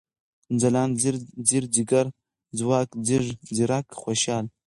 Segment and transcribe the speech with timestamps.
[0.61, 0.93] ځلاند،
[1.47, 2.05] ځير، ځيگر،
[2.57, 4.45] ځواک، ځيږ، ځيرک، خوشال